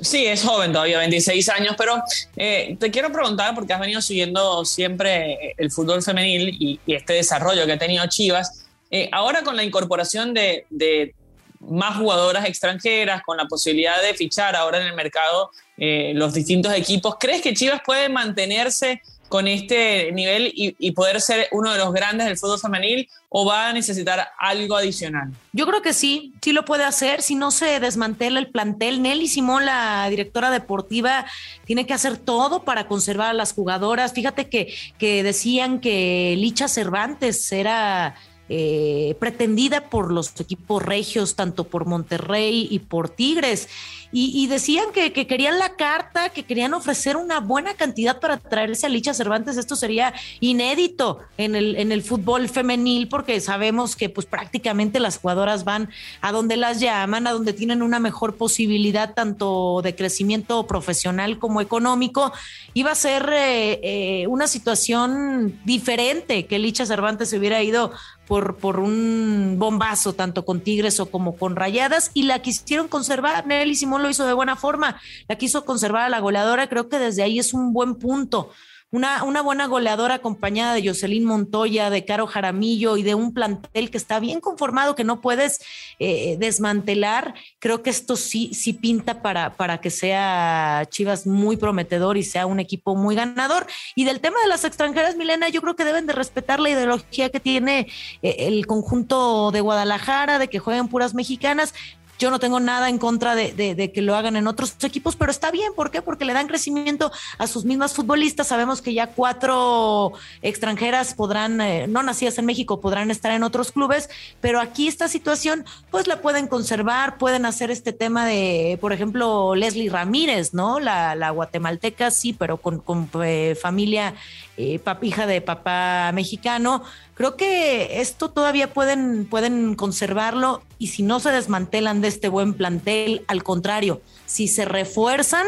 Sí, 0.00 0.26
es 0.26 0.44
joven 0.44 0.72
todavía, 0.72 0.98
26 0.98 1.48
años, 1.48 1.74
pero 1.76 2.02
eh, 2.36 2.76
te 2.78 2.90
quiero 2.90 3.10
preguntar, 3.10 3.54
porque 3.54 3.72
has 3.72 3.80
venido 3.80 4.00
siguiendo 4.00 4.64
siempre 4.64 5.54
el 5.56 5.70
fútbol 5.70 6.02
femenil 6.02 6.56
y, 6.58 6.80
este 6.86 7.14
desarrollo 7.14 7.66
que 7.66 7.72
ha 7.72 7.78
tenido 7.78 8.06
Chivas, 8.06 8.66
eh, 8.90 9.08
ahora 9.12 9.42
con 9.42 9.56
la 9.56 9.64
incorporación 9.64 10.34
de, 10.34 11.14
más 11.60 11.96
jugadoras 11.96 12.46
extranjeras, 12.46 13.22
con 13.22 13.36
la 13.36 13.46
posibilidad 13.46 14.00
de 14.00 14.14
fichar 14.14 14.54
ahora 14.54 14.80
en 14.80 14.86
el 14.86 14.94
mercado 14.94 15.50
eh, 15.76 16.12
los 16.14 16.32
distintos 16.32 16.72
equipos, 16.72 17.16
¿crees 17.18 17.42
que 17.42 17.52
Chivas 17.52 17.80
puede 17.84 18.08
mantenerse 18.08 19.02
con 19.28 19.46
este 19.46 20.10
nivel 20.12 20.50
y, 20.54 20.90
poder 20.92 21.20
ser 21.20 21.48
uno 21.52 21.72
de 21.72 21.78
los 21.78 21.92
grandes 21.92 22.26
del 22.26 22.36
fútbol 22.36 22.58
femenil 22.58 23.08
o 23.28 23.46
va 23.46 23.68
a 23.68 23.72
necesitar 23.72 24.28
algo 24.38 24.76
adicional? 24.76 25.32
Yo 25.52 25.66
creo 25.66 25.82
que 25.82 25.92
sí, 25.92 26.32
sí 26.42 26.52
lo 26.52 26.64
puede 26.64 26.84
hacer. 26.84 27.22
Si 27.22 27.34
no 27.34 27.50
se 27.50 27.78
desmantela 27.78 28.38
el 28.40 28.48
plantel, 28.48 29.02
Nelly 29.02 29.28
Simón, 29.28 29.66
la 29.66 30.08
directora 30.08 30.50
deportiva, 30.50 31.26
tiene 31.66 31.86
que 31.86 31.94
hacer 31.94 32.16
todo 32.16 32.64
para 32.64 32.88
conservar 32.88 33.30
a 33.30 33.34
las 33.34 33.52
jugadoras. 33.52 34.12
Fíjate 34.12 34.48
que, 34.48 34.74
que 34.98 35.22
decían 35.22 35.80
que 35.80 36.34
Licha 36.36 36.68
Cervantes 36.68 37.52
era 37.52 38.16
eh, 38.48 39.16
pretendida 39.20 39.90
por 39.90 40.12
los 40.12 40.38
equipos 40.40 40.82
regios, 40.82 41.34
tanto 41.34 41.64
por 41.64 41.86
Monterrey 41.86 42.66
y 42.70 42.78
por 42.78 43.08
Tigres. 43.08 43.68
Y, 44.10 44.46
decían 44.46 44.86
que, 44.94 45.12
querían 45.12 45.58
la 45.58 45.76
carta, 45.76 46.30
que 46.30 46.42
querían 46.42 46.72
ofrecer 46.72 47.18
una 47.18 47.40
buena 47.40 47.74
cantidad 47.74 48.20
para 48.20 48.38
traerse 48.38 48.86
a 48.86 48.88
Licha 48.88 49.12
Cervantes. 49.12 49.58
Esto 49.58 49.76
sería 49.76 50.14
inédito 50.40 51.20
en 51.36 51.54
el, 51.54 51.76
en 51.76 51.92
el 51.92 52.02
fútbol 52.02 52.48
femenil, 52.48 53.08
porque 53.08 53.38
sabemos 53.40 53.96
que 53.96 54.08
pues 54.08 54.26
prácticamente 54.26 54.98
las 54.98 55.18
jugadoras 55.18 55.64
van 55.64 55.90
a 56.22 56.32
donde 56.32 56.56
las 56.56 56.80
llaman, 56.80 57.26
a 57.26 57.32
donde 57.32 57.52
tienen 57.52 57.82
una 57.82 57.98
mejor 57.98 58.36
posibilidad 58.36 59.12
tanto 59.12 59.82
de 59.82 59.94
crecimiento 59.94 60.66
profesional 60.66 61.38
como 61.38 61.60
económico. 61.60 62.32
Iba 62.72 62.92
a 62.92 62.94
ser 62.94 63.28
eh, 63.30 63.80
eh, 63.82 64.26
una 64.26 64.46
situación 64.46 65.60
diferente 65.66 66.46
que 66.46 66.58
Licha 66.58 66.86
Cervantes 66.86 67.28
se 67.28 67.38
hubiera 67.38 67.62
ido 67.62 67.92
por, 68.28 68.58
por 68.58 68.78
un 68.78 69.56
bombazo, 69.58 70.12
tanto 70.12 70.44
con 70.44 70.60
Tigres 70.60 71.00
o 71.00 71.06
como 71.06 71.36
con 71.36 71.56
Rayadas, 71.56 72.10
y 72.14 72.24
la 72.24 72.40
quisieron 72.40 72.86
conservar. 72.86 73.46
Nelly 73.46 73.74
Simón 73.74 74.02
lo 74.02 74.10
hizo 74.10 74.26
de 74.26 74.34
buena 74.34 74.54
forma, 74.54 75.00
la 75.26 75.36
quiso 75.36 75.64
conservar 75.64 76.02
a 76.02 76.08
la 76.10 76.20
goleadora, 76.20 76.68
creo 76.68 76.88
que 76.88 76.98
desde 76.98 77.22
ahí 77.22 77.38
es 77.38 77.54
un 77.54 77.72
buen 77.72 77.96
punto 77.96 78.50
una, 78.90 79.22
una 79.24 79.42
buena 79.42 79.66
goleadora 79.66 80.14
acompañada 80.14 80.74
de 80.74 80.86
Jocelyn 80.86 81.24
Montoya, 81.24 81.90
de 81.90 82.04
Caro 82.04 82.26
Jaramillo 82.26 82.96
y 82.96 83.02
de 83.02 83.14
un 83.14 83.34
plantel 83.34 83.90
que 83.90 83.98
está 83.98 84.18
bien 84.18 84.40
conformado, 84.40 84.94
que 84.94 85.04
no 85.04 85.20
puedes 85.20 85.60
eh, 85.98 86.36
desmantelar. 86.38 87.34
Creo 87.58 87.82
que 87.82 87.90
esto 87.90 88.16
sí, 88.16 88.50
sí 88.54 88.72
pinta 88.72 89.20
para, 89.20 89.54
para 89.56 89.80
que 89.80 89.90
sea 89.90 90.86
Chivas 90.88 91.26
muy 91.26 91.58
prometedor 91.58 92.16
y 92.16 92.22
sea 92.22 92.46
un 92.46 92.60
equipo 92.60 92.96
muy 92.96 93.14
ganador. 93.14 93.66
Y 93.94 94.04
del 94.04 94.20
tema 94.20 94.40
de 94.42 94.48
las 94.48 94.64
extranjeras, 94.64 95.16
Milena, 95.16 95.50
yo 95.50 95.60
creo 95.60 95.76
que 95.76 95.84
deben 95.84 96.06
de 96.06 96.14
respetar 96.14 96.58
la 96.58 96.70
ideología 96.70 97.28
que 97.28 97.40
tiene 97.40 97.88
eh, 98.22 98.36
el 98.38 98.66
conjunto 98.66 99.50
de 99.50 99.60
Guadalajara, 99.60 100.38
de 100.38 100.48
que 100.48 100.60
jueguen 100.60 100.88
puras 100.88 101.14
mexicanas. 101.14 101.74
Yo 102.18 102.30
no 102.30 102.38
tengo 102.38 102.58
nada 102.58 102.88
en 102.88 102.98
contra 102.98 103.34
de, 103.34 103.92
que 103.94 104.02
lo 104.02 104.16
hagan 104.16 104.36
en 104.36 104.46
otros 104.46 104.74
equipos, 104.82 105.14
pero 105.16 105.30
está 105.30 105.50
bien. 105.50 105.72
¿Por 105.74 105.90
qué? 105.90 106.02
Porque 106.02 106.24
le 106.24 106.32
dan 106.32 106.48
crecimiento 106.48 107.12
a 107.38 107.46
sus 107.46 107.64
mismas 107.64 107.94
futbolistas. 107.94 108.48
Sabemos 108.48 108.82
que 108.82 108.92
ya 108.92 109.08
cuatro 109.08 110.12
extranjeras 110.42 111.14
podrán, 111.14 111.60
eh, 111.60 111.86
no 111.86 112.02
nacidas 112.02 112.38
en 112.38 112.46
México, 112.46 112.80
podrán 112.80 113.10
estar 113.10 113.32
en 113.32 113.42
otros 113.42 113.72
clubes, 113.72 114.10
pero 114.40 114.60
aquí 114.60 114.88
esta 114.88 115.08
situación, 115.08 115.64
pues 115.90 116.06
la 116.06 116.20
pueden 116.20 116.48
conservar, 116.48 117.18
pueden 117.18 117.46
hacer 117.46 117.70
este 117.70 117.92
tema 117.92 118.26
de, 118.26 118.78
por 118.80 118.92
ejemplo, 118.92 119.54
Leslie 119.54 119.90
Ramírez, 119.90 120.54
¿no? 120.54 120.80
La, 120.80 121.30
guatemalteca, 121.30 122.10
sí, 122.10 122.32
pero 122.32 122.56
con, 122.56 122.82
eh, 123.22 123.56
familia 123.60 124.14
eh, 124.56 124.80
hija 125.02 125.26
de 125.26 125.40
papá 125.40 126.10
mexicano. 126.12 126.82
Creo 127.18 127.36
que 127.36 128.00
esto 128.00 128.30
todavía 128.30 128.72
pueden, 128.72 129.26
pueden 129.26 129.74
conservarlo 129.74 130.62
y 130.78 130.86
si 130.86 131.02
no 131.02 131.18
se 131.18 131.32
desmantelan 131.32 132.00
de 132.00 132.06
este 132.06 132.28
buen 132.28 132.54
plantel, 132.54 133.24
al 133.26 133.42
contrario, 133.42 134.00
si 134.26 134.46
se 134.46 134.64
refuerzan 134.64 135.44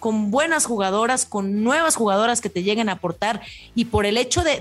con 0.00 0.32
buenas 0.32 0.66
jugadoras, 0.66 1.24
con 1.24 1.62
nuevas 1.62 1.94
jugadoras 1.94 2.40
que 2.40 2.50
te 2.50 2.64
lleguen 2.64 2.88
a 2.88 2.94
aportar 2.94 3.40
y 3.76 3.84
por 3.84 4.04
el 4.04 4.16
hecho 4.16 4.42
de, 4.42 4.58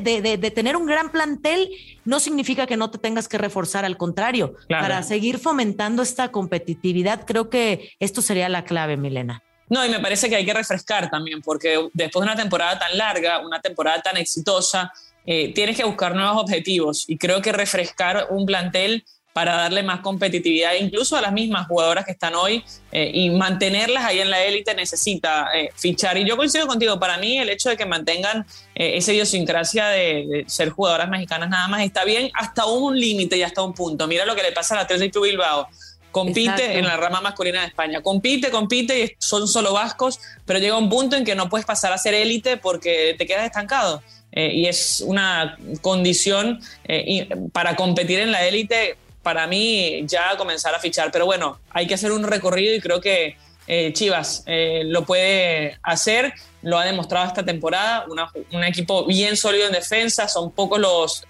tener 0.53 0.77
un 0.77 0.85
gran 0.85 1.11
plantel 1.11 1.67
no 2.05 2.19
significa 2.19 2.67
que 2.67 2.77
no 2.77 2.91
te 2.91 2.99
tengas 2.99 3.27
que 3.27 3.39
reforzar, 3.39 3.83
al 3.83 3.97
contrario, 3.97 4.53
para 4.69 5.01
seguir 5.01 5.39
fomentando 5.39 6.03
esta 6.03 6.29
competitividad, 6.29 7.25
creo 7.25 7.49
que 7.49 7.89
esto 7.99 8.21
sería 8.21 8.49
la 8.49 8.65
clave, 8.65 8.97
Milena. 8.97 9.41
No, 9.67 9.83
y 9.83 9.89
me 9.89 9.99
parece 9.99 10.29
que 10.29 10.35
hay 10.35 10.45
que 10.45 10.53
refrescar 10.53 11.09
también, 11.09 11.41
porque 11.41 11.89
después 11.93 12.21
de 12.21 12.31
una 12.31 12.35
temporada 12.35 12.77
tan 12.77 12.95
larga, 12.95 13.39
una 13.39 13.59
temporada 13.61 13.99
tan 14.01 14.17
exitosa, 14.17 14.91
eh, 15.25 15.53
tienes 15.53 15.77
que 15.77 15.83
buscar 15.83 16.15
nuevos 16.15 16.41
objetivos 16.41 17.05
y 17.07 17.17
creo 17.17 17.41
que 17.41 17.51
refrescar 17.51 18.27
un 18.29 18.45
plantel 18.45 19.03
para 19.33 19.55
darle 19.55 19.81
más 19.81 20.01
competitividad 20.01 20.73
incluso 20.77 21.15
a 21.15 21.21
las 21.21 21.31
mismas 21.31 21.67
jugadoras 21.67 22.03
que 22.03 22.11
están 22.11 22.35
hoy 22.35 22.65
eh, 22.91 23.11
y 23.13 23.29
mantenerlas 23.29 24.03
ahí 24.03 24.19
en 24.19 24.29
la 24.29 24.43
élite 24.43 24.75
necesita 24.75 25.47
eh, 25.55 25.69
fichar. 25.73 26.17
Y 26.17 26.25
yo 26.25 26.35
coincido 26.35 26.67
contigo, 26.67 26.99
para 26.99 27.17
mí 27.17 27.37
el 27.37 27.49
hecho 27.49 27.69
de 27.69 27.77
que 27.77 27.85
mantengan 27.85 28.45
esa 28.75 29.13
idiosincrasia 29.13 29.87
de, 29.87 30.43
ser 30.47 30.69
jugadoras 30.69 31.07
mexicanas 31.07 31.49
nada 31.49 31.67
más 31.69 31.81
está 31.83 32.03
bien 32.03 32.29
hasta 32.33 32.65
un 32.65 32.99
límite 32.99 33.37
y 33.37 33.43
hasta 33.43 33.61
un 33.61 33.73
punto. 33.73 34.07
Mira 34.07 34.25
lo 34.25 34.35
que 34.35 34.43
le 34.43 34.51
pasa 34.51 34.73
a 34.73 34.77
la 34.77 34.83
Atlético 34.83 35.21
Bilbao 35.21 35.67
compite 36.11 36.77
en 36.77 36.85
la 36.85 36.97
rama 36.97 37.21
masculina 37.21 37.61
de 37.61 37.67
España. 37.67 38.01
Compite, 38.01 38.51
compite 38.51 39.03
y 39.03 39.15
son 39.17 39.47
solo 39.47 39.73
vascos, 39.73 40.19
pero 40.45 40.59
llega 40.59 40.77
un 40.77 40.89
punto 40.89 41.15
en 41.15 41.23
que 41.23 41.35
no 41.35 41.49
puedes 41.49 41.65
pasar 41.65 41.93
a 41.93 41.97
ser 41.97 42.13
élite 42.13 42.57
porque 42.57 43.15
te 43.17 43.25
quedas 43.25 43.45
estancado. 43.45 44.03
Eh, 44.31 44.51
y 44.53 44.65
es 44.67 45.03
una 45.05 45.57
condición 45.81 46.61
eh, 46.85 47.27
para 47.51 47.75
competir 47.75 48.19
en 48.19 48.31
la 48.31 48.45
élite, 48.45 48.97
para 49.23 49.45
mí 49.47 50.03
ya 50.05 50.37
comenzar 50.37 50.73
a 50.73 50.79
fichar. 50.79 51.11
Pero 51.11 51.25
bueno, 51.25 51.59
hay 51.69 51.87
que 51.87 51.93
hacer 51.93 52.11
un 52.11 52.23
recorrido 52.23 52.73
y 52.75 52.79
creo 52.79 53.01
que 53.01 53.35
eh, 53.67 53.93
Chivas 53.93 54.43
lo 54.85 55.05
puede 55.05 55.77
hacer, 55.83 56.33
lo 56.61 56.77
ha 56.77 56.85
demostrado 56.85 57.27
esta 57.27 57.45
temporada, 57.45 58.05
un 58.51 58.63
equipo 58.63 59.05
bien 59.05 59.37
sólido 59.37 59.67
en 59.67 59.73
defensa, 59.73 60.27
son 60.27 60.51
pocos 60.51 60.79
los 60.79 61.23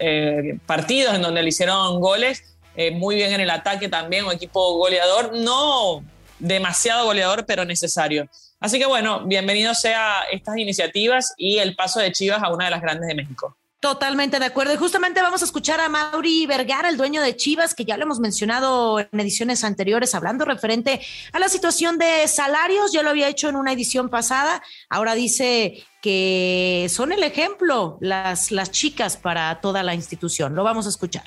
partidos 0.66 1.14
en 1.14 1.22
donde 1.22 1.42
le 1.42 1.50
hicieron 1.50 2.00
goles, 2.00 2.42
muy 2.94 3.16
bien 3.16 3.32
en 3.32 3.40
el 3.40 3.50
ataque 3.50 3.88
también, 3.88 4.24
un 4.24 4.32
equipo 4.32 4.76
goleador, 4.76 5.36
no 5.36 6.02
demasiado 6.38 7.04
goleador, 7.04 7.44
pero 7.46 7.64
necesario. 7.64 8.28
Así 8.62 8.78
que 8.78 8.86
bueno, 8.86 9.24
bienvenido 9.26 9.74
sea 9.74 10.22
estas 10.30 10.56
iniciativas 10.56 11.34
y 11.36 11.58
el 11.58 11.74
paso 11.74 11.98
de 11.98 12.12
Chivas 12.12 12.40
a 12.44 12.52
una 12.52 12.66
de 12.66 12.70
las 12.70 12.80
grandes 12.80 13.08
de 13.08 13.16
México. 13.16 13.56
Totalmente 13.80 14.38
de 14.38 14.44
acuerdo. 14.44 14.72
Y 14.72 14.76
justamente 14.76 15.20
vamos 15.20 15.42
a 15.42 15.44
escuchar 15.44 15.80
a 15.80 15.88
Mauri 15.88 16.46
Vergara, 16.46 16.88
el 16.88 16.96
dueño 16.96 17.20
de 17.20 17.34
Chivas, 17.34 17.74
que 17.74 17.84
ya 17.84 17.96
lo 17.96 18.04
hemos 18.04 18.20
mencionado 18.20 19.00
en 19.00 19.18
ediciones 19.18 19.64
anteriores, 19.64 20.14
hablando 20.14 20.44
referente 20.44 21.00
a 21.32 21.40
la 21.40 21.48
situación 21.48 21.98
de 21.98 22.28
salarios. 22.28 22.92
Ya 22.92 23.02
lo 23.02 23.10
había 23.10 23.28
hecho 23.28 23.48
en 23.48 23.56
una 23.56 23.72
edición 23.72 24.08
pasada. 24.08 24.62
Ahora 24.88 25.16
dice 25.16 25.84
que 26.00 26.86
son 26.88 27.10
el 27.10 27.24
ejemplo 27.24 27.98
las, 28.00 28.52
las 28.52 28.70
chicas 28.70 29.16
para 29.16 29.60
toda 29.60 29.82
la 29.82 29.96
institución. 29.96 30.54
Lo 30.54 30.62
vamos 30.62 30.86
a 30.86 30.90
escuchar. 30.90 31.24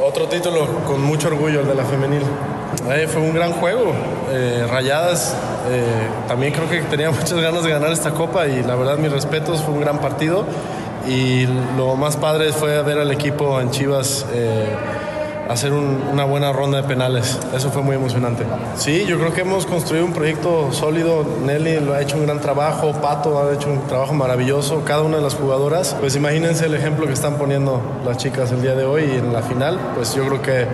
Otro 0.00 0.28
título 0.28 0.84
con 0.86 1.02
mucho 1.02 1.26
orgullo, 1.26 1.62
el 1.62 1.66
de 1.66 1.74
la 1.74 1.84
femenil. 1.84 2.22
Eh, 2.88 3.06
fue 3.08 3.20
un 3.20 3.34
gran 3.34 3.52
juego. 3.52 3.92
Eh, 4.30 4.66
rayadas, 4.70 5.36
eh, 5.68 5.84
también 6.28 6.52
creo 6.52 6.68
que 6.68 6.80
tenía 6.82 7.10
muchas 7.10 7.40
ganas 7.40 7.62
de 7.64 7.70
ganar 7.70 7.92
esta 7.92 8.12
copa 8.12 8.46
y 8.46 8.62
la 8.62 8.74
verdad 8.74 8.96
mis 8.98 9.12
respetos, 9.12 9.60
fue 9.62 9.74
un 9.74 9.80
gran 9.80 9.98
partido. 9.98 10.44
Y 11.08 11.46
lo 11.76 11.96
más 11.96 12.16
padre 12.16 12.52
fue 12.52 12.82
ver 12.82 12.98
al 12.98 13.10
equipo 13.10 13.60
en 13.60 13.70
Chivas 13.70 14.26
hacer 15.50 15.72
una 15.72 16.24
buena 16.24 16.52
ronda 16.52 16.80
de 16.80 16.86
penales. 16.86 17.36
Eso 17.52 17.70
fue 17.70 17.82
muy 17.82 17.96
emocionante. 17.96 18.44
Sí, 18.76 19.04
yo 19.04 19.18
creo 19.18 19.32
que 19.34 19.40
hemos 19.40 19.66
construido 19.66 20.04
un 20.04 20.12
proyecto 20.12 20.70
sólido. 20.72 21.24
Nelly 21.44 21.80
lo 21.80 21.94
ha 21.94 22.00
hecho 22.00 22.16
un 22.16 22.24
gran 22.24 22.40
trabajo, 22.40 22.92
Pato 22.92 23.42
ha 23.42 23.52
hecho 23.52 23.68
un 23.68 23.84
trabajo 23.88 24.14
maravilloso, 24.14 24.84
cada 24.84 25.02
una 25.02 25.16
de 25.16 25.24
las 25.24 25.34
jugadoras. 25.34 25.96
Pues 25.98 26.14
imagínense 26.14 26.66
el 26.66 26.74
ejemplo 26.74 27.06
que 27.06 27.14
están 27.14 27.34
poniendo 27.36 27.80
las 28.06 28.16
chicas 28.16 28.52
el 28.52 28.62
día 28.62 28.76
de 28.76 28.84
hoy 28.84 29.10
y 29.12 29.18
en 29.18 29.32
la 29.32 29.42
final. 29.42 29.76
Pues 29.96 30.14
yo 30.14 30.24
creo 30.26 30.40
que 30.40 30.68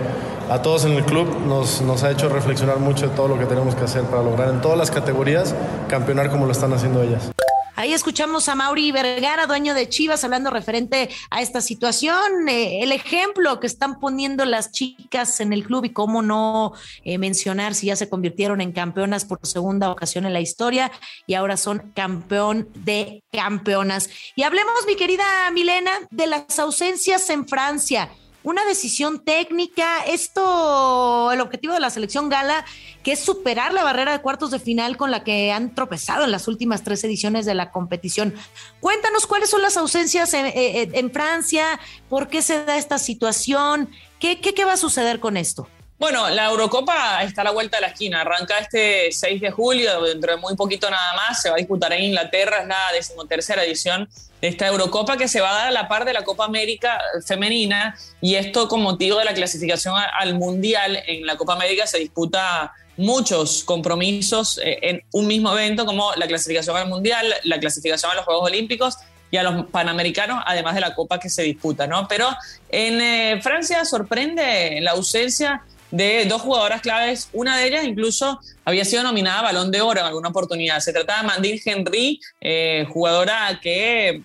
a 0.49 0.61
todos 0.61 0.85
en 0.85 0.93
el 0.93 1.03
club 1.03 1.27
nos, 1.45 1.81
nos 1.81 2.03
ha 2.03 2.11
hecho 2.11 2.29
reflexionar 2.29 2.79
mucho 2.79 3.09
de 3.09 3.15
todo 3.15 3.27
lo 3.27 3.39
que 3.39 3.45
tenemos 3.45 3.75
que 3.75 3.83
hacer 3.83 4.03
para 4.03 4.23
lograr 4.23 4.49
en 4.49 4.61
todas 4.61 4.77
las 4.77 4.91
categorías 4.91 5.53
campeonar 5.89 6.29
como 6.29 6.45
lo 6.45 6.51
están 6.51 6.73
haciendo 6.73 7.03
ellas. 7.03 7.31
Ahí 7.75 7.93
escuchamos 7.93 8.49
a 8.49 8.55
Mauri 8.55 8.91
Vergara, 8.91 9.45
dueño 9.45 9.75
de 9.75 9.87
Chivas, 9.87 10.23
hablando 10.23 10.49
referente 10.49 11.11
a 11.29 11.43
esta 11.43 11.61
situación, 11.61 12.49
eh, 12.49 12.81
el 12.81 12.91
ejemplo 12.91 13.59
que 13.59 13.67
están 13.67 13.99
poniendo 13.99 14.45
las 14.45 14.71
chicas 14.71 15.39
en 15.41 15.53
el 15.53 15.63
club 15.63 15.85
y 15.85 15.91
cómo 15.91 16.23
no 16.23 16.73
eh, 17.03 17.19
mencionar 17.19 17.75
si 17.75 17.85
ya 17.87 17.95
se 17.95 18.09
convirtieron 18.09 18.61
en 18.61 18.71
campeonas 18.71 19.25
por 19.25 19.37
segunda 19.43 19.91
ocasión 19.91 20.25
en 20.25 20.33
la 20.33 20.39
historia 20.39 20.91
y 21.27 21.35
ahora 21.35 21.55
son 21.55 21.91
campeón 21.93 22.67
de 22.73 23.23
campeonas. 23.31 24.09
Y 24.35 24.41
hablemos, 24.41 24.73
mi 24.87 24.95
querida 24.95 25.23
Milena, 25.53 25.91
de 26.09 26.25
las 26.25 26.57
ausencias 26.57 27.29
en 27.29 27.47
Francia 27.47 28.09
una 28.47 28.63
decisión 28.63 29.19
técnica. 29.19 30.05
Esto, 30.05 31.31
el 31.33 31.41
objetivo 31.41 31.73
de 31.73 31.81
la 31.81 31.89
selección 31.89 32.29
gala, 32.29 32.63
que 33.03 33.11
es 33.11 33.19
superar 33.19 33.73
la 33.73 33.83
barrera 33.83 34.13
de 34.13 34.21
cuartos 34.21 34.51
de 34.51 34.59
final 34.59 34.95
con 34.95 35.11
la 35.11 35.25
que 35.25 35.51
han 35.51 35.75
tropezado 35.75 36.23
en 36.23 36.31
las 36.31 36.47
últimas 36.47 36.81
tres 36.81 37.03
ediciones 37.03 37.45
de 37.45 37.55
la 37.55 37.71
competición. 37.71 38.33
Cuéntanos 38.79 39.27
cuáles 39.27 39.49
son 39.49 39.61
las 39.61 39.75
ausencias 39.75 40.33
en, 40.33 40.45
eh, 40.45 40.89
eh, 40.93 41.09
Francia, 41.11 41.79
por 42.07 42.29
qué 42.29 42.41
se 42.41 42.63
da 42.63 42.77
esta 42.77 42.99
situación, 42.99 43.89
qué, 44.17 44.39
qué, 44.39 44.53
qué 44.53 44.63
va 44.63 44.73
a 44.73 44.77
suceder 44.77 45.19
con 45.19 45.35
esto. 45.35 45.67
Bueno, 45.99 46.29
la 46.29 46.45
Eurocopa 46.45 47.23
está 47.23 47.41
a 47.41 47.45
la 47.45 47.51
vuelta 47.51 47.77
de 47.77 47.81
la 47.81 47.87
esquina. 47.87 48.21
Arranca 48.21 48.59
este 48.59 49.11
6 49.11 49.41
de 49.41 49.49
julio, 49.49 49.99
dentro 50.03 50.31
de 50.31 50.37
muy 50.37 50.55
poquito 50.55 50.91
nada 50.91 51.15
más. 51.15 51.41
Se 51.41 51.49
va 51.49 51.55
a 51.55 51.57
disputar 51.57 51.91
en 51.91 52.03
Inglaterra, 52.03 52.61
es 52.61 52.67
la 52.67 52.77
decimotercera 52.93 53.63
edición 53.63 54.07
de 54.39 54.47
esta 54.47 54.67
Eurocopa 54.67 55.17
que 55.17 55.27
se 55.27 55.41
va 55.41 55.49
a 55.49 55.53
dar 55.53 55.67
a 55.69 55.71
la 55.71 55.87
par 55.87 56.05
de 56.05 56.13
la 56.13 56.23
Copa 56.23 56.45
América 56.45 57.01
femenina. 57.25 57.97
Y 58.21 58.35
esto 58.35 58.67
con 58.67 58.83
motivo 58.83 59.17
de 59.17 59.25
la 59.25 59.33
clasificación 59.33 59.95
al 60.19 60.35
Mundial. 60.35 61.01
En 61.07 61.25
la 61.25 61.35
Copa 61.35 61.53
América 61.53 61.87
se 61.87 61.97
disputa 61.97 62.71
muchos 62.95 63.63
compromisos 63.63 64.59
eh, 64.63 64.77
en 64.83 65.03
un 65.13 65.25
mismo 65.25 65.51
evento, 65.51 65.87
como 65.87 66.13
la 66.15 66.27
clasificación 66.27 66.77
al 66.77 66.87
Mundial, 66.87 67.25
la 67.43 67.59
clasificación 67.59 68.11
a 68.11 68.15
los 68.15 68.25
Juegos 68.25 68.45
Olímpicos 68.45 68.97
y 69.31 69.37
a 69.37 69.43
los 69.43 69.65
Panamericanos, 69.65 70.43
además 70.45 70.75
de 70.75 70.81
la 70.81 70.93
Copa 70.93 71.19
que 71.19 71.29
se 71.29 71.41
disputa, 71.41 71.87
¿no? 71.87 72.07
Pero 72.07 72.29
en 72.69 73.01
eh, 73.01 73.41
Francia 73.41 73.83
sorprende 73.83 74.79
la 74.81 74.91
ausencia 74.91 75.63
de 75.91 76.25
dos 76.25 76.41
jugadoras 76.41 76.81
claves. 76.81 77.29
Una 77.33 77.57
de 77.57 77.67
ellas 77.67 77.85
incluso 77.85 78.39
había 78.65 78.85
sido 78.85 79.03
nominada 79.03 79.41
Balón 79.41 79.71
de 79.71 79.81
Oro 79.81 79.99
en 79.99 80.05
alguna 80.05 80.29
oportunidad. 80.29 80.79
Se 80.79 80.93
trata 80.93 81.17
de 81.17 81.27
Mandine 81.27 81.61
Henry, 81.63 82.19
eh, 82.41 82.85
jugadora 82.89 83.59
que 83.61 84.23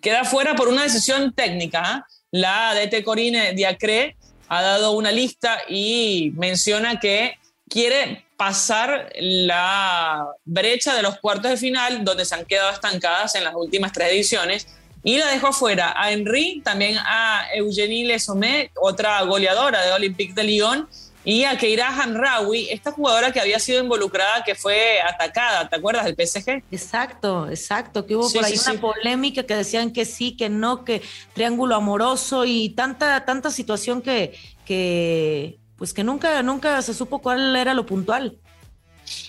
queda 0.00 0.24
fuera 0.24 0.54
por 0.54 0.68
una 0.68 0.82
decisión 0.82 1.32
técnica. 1.32 2.06
La 2.30 2.74
DT 2.74 3.04
Corine 3.04 3.52
Diacre 3.52 4.16
ha 4.48 4.62
dado 4.62 4.92
una 4.92 5.10
lista 5.10 5.58
y 5.68 6.32
menciona 6.36 7.00
que 7.00 7.38
quiere 7.68 8.24
pasar 8.36 9.12
la 9.18 10.26
brecha 10.44 10.94
de 10.94 11.02
los 11.02 11.18
cuartos 11.18 11.50
de 11.50 11.56
final, 11.56 12.04
donde 12.04 12.24
se 12.24 12.34
han 12.34 12.44
quedado 12.44 12.70
estancadas 12.70 13.34
en 13.34 13.44
las 13.44 13.54
últimas 13.54 13.92
tres 13.92 14.12
ediciones, 14.12 14.66
y 15.06 15.18
la 15.18 15.28
dejó 15.28 15.52
fuera 15.52 15.94
a 15.96 16.10
Henry, 16.10 16.60
también 16.64 16.98
a 16.98 17.44
Eugenie 17.54 18.04
Lesomé, 18.04 18.72
otra 18.74 19.22
goleadora 19.22 19.80
de 19.86 19.92
Olympique 19.92 20.34
de 20.34 20.42
Lyon, 20.42 20.88
y 21.24 21.44
a 21.44 21.56
Keira 21.56 21.90
Hanraoui, 21.90 22.68
esta 22.70 22.90
jugadora 22.90 23.30
que 23.30 23.38
había 23.38 23.60
sido 23.60 23.80
involucrada, 23.80 24.42
que 24.42 24.56
fue 24.56 25.00
atacada, 25.00 25.68
¿te 25.68 25.76
acuerdas 25.76 26.06
del 26.06 26.16
PSG? 26.16 26.64
Exacto, 26.72 27.48
exacto, 27.48 28.04
que 28.04 28.16
hubo 28.16 28.28
por 28.28 28.44
ahí 28.44 28.58
una 28.58 28.80
polémica 28.80 29.44
que 29.44 29.54
decían 29.54 29.92
que 29.92 30.04
sí, 30.04 30.36
que 30.36 30.48
no, 30.48 30.84
que 30.84 31.02
triángulo 31.34 31.76
amoroso 31.76 32.44
y 32.44 32.70
tanta, 32.70 33.24
tanta 33.24 33.52
situación 33.52 34.02
que, 34.02 34.36
que 34.64 35.60
pues 35.76 35.94
que 35.94 36.02
nunca, 36.02 36.42
nunca 36.42 36.82
se 36.82 36.92
supo 36.92 37.20
cuál 37.20 37.54
era 37.54 37.74
lo 37.74 37.86
puntual. 37.86 38.38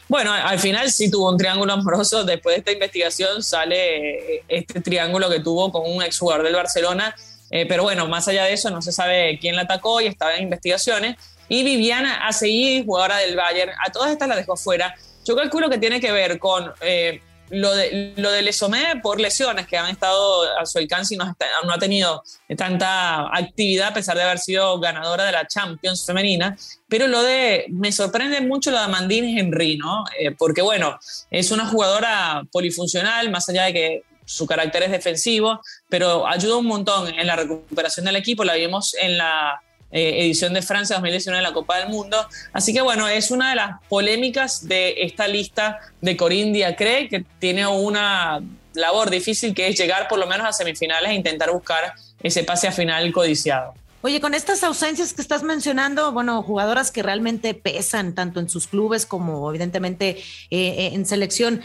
Bueno, 0.09 0.31
al 0.31 0.59
final 0.59 0.89
sí 0.89 1.11
tuvo 1.11 1.29
un 1.29 1.37
triángulo 1.37 1.73
amoroso. 1.73 2.23
Después 2.23 2.55
de 2.55 2.59
esta 2.59 2.71
investigación 2.71 3.43
sale 3.43 4.35
eh, 4.35 4.43
este 4.47 4.79
triángulo 4.79 5.29
que 5.29 5.41
tuvo 5.41 5.71
con 5.71 5.83
un 5.85 6.01
exjugador 6.01 6.43
del 6.43 6.55
Barcelona. 6.55 7.13
Eh, 7.49 7.65
pero 7.65 7.83
bueno, 7.83 8.07
más 8.07 8.27
allá 8.27 8.45
de 8.45 8.53
eso, 8.53 8.69
no 8.69 8.81
se 8.81 8.91
sabe 8.91 9.37
quién 9.39 9.55
la 9.55 9.63
atacó 9.63 9.99
y 10.01 10.07
estaba 10.07 10.35
en 10.35 10.43
investigaciones. 10.43 11.17
Y 11.49 11.63
Viviana 11.63 12.27
Aceí, 12.27 12.83
jugadora 12.85 13.17
del 13.17 13.35
Bayern, 13.35 13.71
a 13.85 13.91
todas 13.91 14.11
estas 14.11 14.27
la 14.27 14.35
dejó 14.35 14.55
fuera. 14.55 14.95
Yo 15.25 15.35
calculo 15.35 15.69
que 15.69 15.77
tiene 15.77 15.99
que 15.99 16.11
ver 16.11 16.39
con 16.39 16.71
eh, 16.81 17.21
lo 17.49 17.73
de, 17.73 18.13
lo 18.17 18.31
de 18.31 18.41
Lesomé 18.41 18.99
por 19.01 19.19
lesiones 19.19 19.67
que 19.67 19.77
han 19.77 19.89
estado 19.89 20.43
a 20.57 20.65
su 20.65 20.77
alcance 20.77 21.15
y 21.15 21.17
no, 21.17 21.25
no, 21.65 21.73
ha 21.73 21.79
tenido 21.79 22.23
tanta 22.57 23.27
actividad 23.35 23.89
a 23.89 23.93
pesar 23.93 24.17
de 24.17 24.23
haber 24.23 24.39
sido 24.39 24.79
ganadora 24.79 25.25
de 25.25 25.31
la 25.31 25.47
Champions 25.47 26.05
femenina. 26.05 26.57
Pero 26.87 27.07
lo 27.07 27.23
de, 27.23 27.65
me 27.69 27.91
sorprende 27.91 28.41
mucho 28.41 28.71
lo 28.71 28.77
de 28.77 28.83
Amandine 28.83 29.39
Henry, 29.39 29.77
¿no? 29.77 30.03
Eh, 30.19 30.31
porque 30.31 30.61
bueno, 30.61 30.97
es 31.31 31.51
una 31.51 31.65
jugadora 31.67 32.43
polifuncional, 32.51 33.29
más 33.29 33.47
allá 33.49 33.65
de 33.65 33.73
que 33.73 34.03
su 34.25 34.45
carácter 34.45 34.83
es 34.83 34.91
defensivo, 34.91 35.61
pero 35.89 36.27
ayuda 36.27 36.57
un 36.57 36.65
montón 36.65 37.07
en 37.17 37.25
la 37.25 37.37
recuperación 37.37 38.05
del 38.05 38.17
equipo. 38.17 38.43
La 38.43 38.55
vimos 38.55 38.93
en 38.95 39.17
la 39.17 39.61
eh, 39.91 40.25
edición 40.25 40.53
de 40.53 40.61
Francia 40.61 40.95
2019 40.95 41.37
en 41.37 41.43
la 41.43 41.53
Copa 41.53 41.77
del 41.79 41.89
Mundo. 41.89 42.17
Así 42.53 42.73
que 42.73 42.81
bueno, 42.81 43.07
es 43.07 43.31
una 43.31 43.51
de 43.51 43.55
las 43.55 43.81
polémicas 43.87 44.67
de 44.67 44.95
esta 45.03 45.27
lista 45.27 45.79
de 46.01 46.17
Corinne 46.17 46.51
Diacre, 46.51 47.07
que 47.09 47.25
tiene 47.39 47.65
una 47.67 48.41
labor 48.73 49.09
difícil 49.09 49.53
que 49.53 49.67
es 49.67 49.77
llegar 49.77 50.07
por 50.07 50.19
lo 50.19 50.27
menos 50.27 50.47
a 50.47 50.53
semifinales 50.53 51.11
e 51.11 51.13
intentar 51.15 51.51
buscar 51.51 51.93
ese 52.21 52.43
pase 52.43 52.67
a 52.67 52.71
final 52.71 53.11
codiciado. 53.11 53.73
Oye, 54.01 54.21
con 54.21 54.35
estas 54.35 54.63
ausencias 54.63 55.13
que 55.13 55.21
estás 55.21 55.41
mencionando, 55.41 56.11
bueno, 56.11 56.43
jugadoras 56.43 56.91
que 56.91 57.01
realmente 57.01 57.55
pesan 57.55 58.13
tanto 58.13 58.39
en 58.39 58.47
sus 58.47 58.67
clubes 58.67 59.07
como 59.07 59.49
evidentemente 59.49 60.09
eh, 60.09 60.17
eh, 60.51 60.89
en 60.93 61.05
selección, 61.05 61.61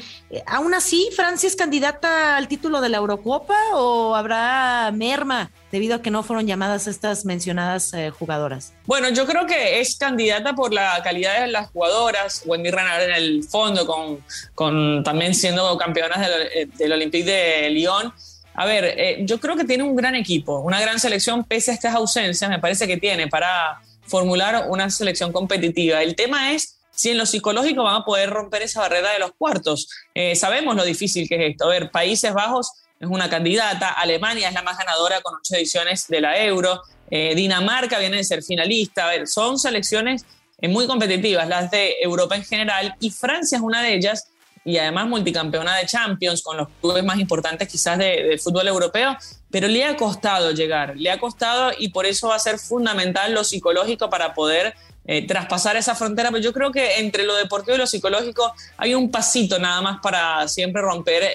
¿aún 0.46 0.72
así 0.72 1.10
Francia 1.14 1.46
es 1.46 1.56
candidata 1.56 2.36
al 2.36 2.48
título 2.48 2.80
de 2.80 2.88
la 2.88 2.96
Eurocopa 2.96 3.56
o 3.74 4.14
habrá 4.14 4.71
merma 4.90 5.50
debido 5.70 5.96
a 5.96 6.02
que 6.02 6.10
no 6.10 6.22
fueron 6.22 6.46
llamadas 6.46 6.86
estas 6.86 7.24
mencionadas 7.24 7.92
jugadoras? 8.18 8.72
Bueno, 8.86 9.10
yo 9.10 9.26
creo 9.26 9.46
que 9.46 9.80
es 9.80 9.96
candidata 9.96 10.54
por 10.54 10.72
la 10.72 11.00
calidad 11.02 11.42
de 11.42 11.48
las 11.48 11.70
jugadoras, 11.70 12.42
Wendy 12.46 12.70
Renard 12.70 13.02
en 13.02 13.14
el 13.14 13.44
fondo, 13.44 13.86
con, 13.86 14.24
con 14.54 15.04
también 15.04 15.34
siendo 15.34 15.76
campeonas 15.78 16.20
del, 16.20 16.70
del 16.70 16.92
Olympique 16.92 17.30
de 17.30 17.70
Lyon 17.70 18.12
a 18.54 18.66
ver, 18.66 18.84
eh, 18.84 19.18
yo 19.22 19.40
creo 19.40 19.56
que 19.56 19.64
tiene 19.64 19.82
un 19.82 19.96
gran 19.96 20.14
equipo, 20.14 20.60
una 20.60 20.80
gran 20.80 20.98
selección 21.00 21.44
pese 21.44 21.70
a 21.70 21.74
estas 21.74 21.94
ausencias, 21.94 22.50
me 22.50 22.58
parece 22.58 22.86
que 22.86 22.96
tiene 22.96 23.28
para 23.28 23.80
formular 24.06 24.66
una 24.68 24.90
selección 24.90 25.32
competitiva. 25.32 26.02
El 26.02 26.14
tema 26.14 26.52
es 26.52 26.78
si 26.90 27.10
en 27.10 27.18
lo 27.18 27.24
psicológico 27.24 27.82
van 27.82 28.02
a 28.02 28.04
poder 28.04 28.28
romper 28.28 28.62
esa 28.62 28.80
barrera 28.80 29.12
de 29.12 29.18
los 29.18 29.32
cuartos. 29.32 29.88
Eh, 30.14 30.36
sabemos 30.36 30.76
lo 30.76 30.84
difícil 30.84 31.28
que 31.28 31.36
es 31.36 31.52
esto. 31.52 31.64
A 31.64 31.68
ver, 31.68 31.90
Países 31.90 32.34
Bajos 32.34 32.70
es 33.02 33.08
una 33.08 33.28
candidata, 33.28 33.90
Alemania 33.90 34.48
es 34.48 34.54
la 34.54 34.62
más 34.62 34.78
ganadora 34.78 35.20
con 35.22 35.34
ocho 35.34 35.56
ediciones 35.56 36.06
de 36.06 36.20
la 36.20 36.38
Euro, 36.38 36.82
eh, 37.10 37.34
Dinamarca 37.34 37.98
viene 37.98 38.18
de 38.18 38.24
ser 38.24 38.44
finalista. 38.44 39.06
A 39.06 39.10
ver, 39.10 39.26
son 39.26 39.58
selecciones 39.58 40.24
eh, 40.60 40.68
muy 40.68 40.86
competitivas, 40.86 41.48
las 41.48 41.68
de 41.72 41.96
Europa 42.00 42.36
en 42.36 42.44
general, 42.44 42.94
y 43.00 43.10
Francia 43.10 43.56
es 43.56 43.62
una 43.62 43.82
de 43.82 43.94
ellas, 43.94 44.28
y 44.64 44.78
además 44.78 45.08
multicampeona 45.08 45.78
de 45.78 45.86
Champions, 45.86 46.42
con 46.42 46.56
los 46.56 46.68
clubes 46.80 47.02
más 47.02 47.18
importantes 47.18 47.66
quizás 47.66 47.98
del 47.98 48.38
fútbol 48.38 48.68
europeo, 48.68 49.16
pero 49.50 49.66
le 49.66 49.84
ha 49.84 49.96
costado 49.96 50.52
llegar, 50.52 50.96
le 50.96 51.10
ha 51.10 51.18
costado 51.18 51.72
y 51.76 51.88
por 51.88 52.06
eso 52.06 52.28
va 52.28 52.36
a 52.36 52.38
ser 52.38 52.60
fundamental 52.60 53.34
lo 53.34 53.42
psicológico 53.42 54.08
para 54.08 54.32
poder 54.32 54.76
eh, 55.04 55.26
traspasar 55.26 55.74
esa 55.76 55.96
frontera, 55.96 56.30
pero 56.30 56.40
yo 56.40 56.52
creo 56.52 56.70
que 56.70 57.00
entre 57.00 57.24
lo 57.24 57.34
deportivo 57.34 57.74
y 57.74 57.78
lo 57.78 57.88
psicológico 57.88 58.54
hay 58.76 58.94
un 58.94 59.10
pasito 59.10 59.58
nada 59.58 59.80
más 59.80 59.98
para 60.00 60.46
siempre 60.46 60.80
romper 60.80 61.28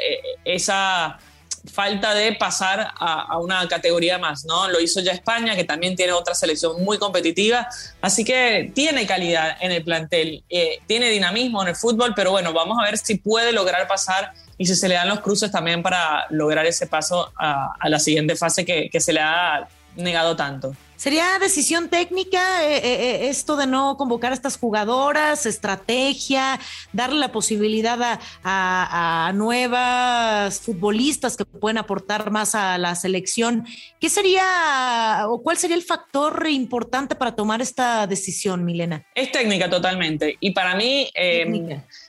esa 0.46 1.20
falta 1.72 2.14
de 2.14 2.34
pasar 2.34 2.94
a, 2.98 3.38
una 3.40 3.68
categoría 3.68 4.18
más, 4.18 4.46
¿no? 4.46 4.68
Lo 4.70 4.80
hizo 4.80 5.00
ya 5.02 5.12
España, 5.12 5.56
que 5.56 5.64
también 5.64 5.96
tiene 5.96 6.14
otra 6.14 6.34
selección 6.34 6.84
muy 6.84 6.98
competitiva, 6.98 7.68
así 8.02 8.24
que 8.24 8.72
tiene 8.74 9.06
calidad 9.06 9.58
en 9.62 9.72
el 9.72 9.84
plantel, 9.84 10.44
eh, 10.50 10.80
tiene 10.88 11.10
dinamismo 11.10 11.62
en 11.62 11.70
el 11.70 11.76
fútbol, 11.76 12.14
pero 12.16 12.32
bueno, 12.32 12.54
vamos 12.54 12.78
a 12.80 12.84
ver 12.84 12.98
si 12.98 13.16
puede 13.16 13.52
lograr 13.52 13.88
pasar 13.88 14.34
y 14.58 14.66
si 14.66 14.76
se 14.76 14.88
le 14.88 14.96
dan 14.96 15.10
los 15.10 15.20
cruces 15.20 15.52
también 15.52 15.84
para 15.84 16.26
lograr 16.30 16.66
ese 16.66 16.88
paso 16.88 17.32
a, 17.38 17.76
la 17.88 18.00
siguiente 18.00 18.36
fase 18.36 18.66
que 18.66 19.00
se 19.00 19.14
le 19.14 19.20
ha 19.20 19.68
negado 19.96 20.36
tanto. 20.36 20.76
¿Sería 20.98 21.38
decisión 21.40 21.90
técnica 21.90 22.66
eh, 22.66 22.78
eh, 22.78 22.82
eh, 22.84 23.28
esto 23.30 23.56
de 23.56 23.68
no 23.68 23.98
convocar 23.98 24.32
a 24.32 24.34
estas 24.34 24.58
jugadoras, 24.58 25.46
estrategia, 25.46 26.60
darle 26.92 27.20
la 27.20 27.32
posibilidad 27.32 28.20
a, 28.44 29.32
nuevas 29.36 30.60
futbolistas 30.60 31.38
que 31.38 31.46
pueden 31.46 31.78
aportar 31.78 32.32
más 32.32 32.56
a 32.56 32.80
la 32.80 32.96
selección? 32.96 33.68
¿Qué 34.00 34.10
sería 34.10 35.26
o 35.28 35.44
cuál 35.44 35.58
sería 35.58 35.76
el 35.76 35.84
factor 35.84 36.48
importante 36.50 37.14
para 37.14 37.36
tomar 37.36 37.62
esta 37.62 38.08
decisión, 38.08 38.66
Milena? 38.66 39.06
Es 39.14 39.32
técnica 39.32 39.70
totalmente. 39.70 40.38
Y 40.40 40.50
para 40.50 40.74
mí, 40.74 41.12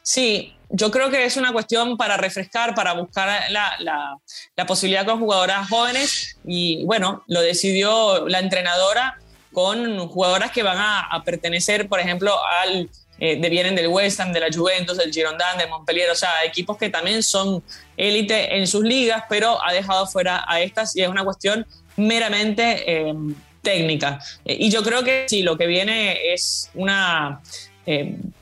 sí, 0.08 0.54
yo 0.70 0.90
creo 0.90 1.10
que 1.10 1.26
es 1.26 1.36
una 1.36 1.52
cuestión 1.52 1.98
para 1.98 2.16
refrescar, 2.16 2.74
para 2.74 2.94
buscar 2.94 3.42
la, 3.50 4.66
posibilidad 4.66 5.04
con 5.04 5.20
jugadoras 5.20 5.68
jóvenes 5.68 6.38
y 6.46 6.82
bueno, 6.86 7.24
lo 7.26 7.42
decidió 7.42 8.26
la 8.26 8.38
entrenadora 8.38 9.18
con 9.52 10.08
jugadoras 10.08 10.50
que 10.50 10.62
van 10.62 10.78
a, 10.78 11.22
pertenecer, 11.26 11.88
por 11.88 12.00
ejemplo, 12.00 12.34
al 12.62 12.88
eh, 13.18 13.38
de 13.38 13.50
vienen 13.50 13.74
del 13.74 13.88
West 13.88 14.18
Ham, 14.20 14.32
de 14.32 14.40
la 14.40 14.48
Juventus, 14.50 14.96
del 14.96 15.12
Girondin, 15.12 15.58
de 15.58 15.66
Montpellier, 15.66 16.08
o 16.08 16.14
sea, 16.14 16.42
equipos 16.42 16.78
que 16.78 16.88
también 16.88 17.22
son 17.22 17.62
élite 17.98 18.56
en 18.56 18.66
sus 18.66 18.84
ligas, 18.84 19.24
pero 19.28 19.62
ha 19.62 19.74
dejado 19.74 20.06
fuera 20.06 20.44
a 20.46 20.60
estas 20.62 20.96
y 20.96 21.02
es 21.02 21.08
una 21.08 21.24
cuestión 21.24 21.66
meramente 21.96 22.84
eh, 22.86 23.14
técnica. 23.60 24.20
Eh, 24.46 24.56
y 24.58 24.70
yo 24.70 24.82
creo 24.82 25.04
que 25.04 25.26
sí, 25.28 25.42
lo 25.42 25.58
que 25.58 25.66
viene 25.66 26.32
es 26.32 26.70
una 26.74 27.42